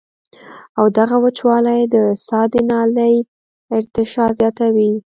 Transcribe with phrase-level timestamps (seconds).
[0.77, 1.95] او دغه وچوالی د
[2.27, 3.15] ساه د نالۍ
[3.77, 4.91] ارتعاش زياتوي